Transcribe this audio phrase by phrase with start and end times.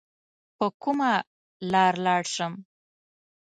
[0.57, 1.11] په کومه
[1.71, 2.53] لار لاړ سم؟